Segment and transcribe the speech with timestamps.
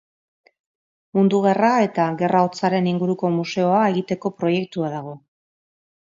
[1.17, 5.13] Mundu Gerra eta Gerra Hotzaren inguruko museoa egiteko proiektua dago.